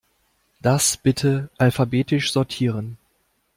[0.63, 2.97] Das bitte alphabetisch sortieren.